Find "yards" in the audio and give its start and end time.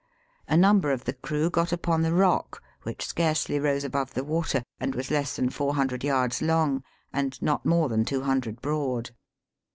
6.03-6.41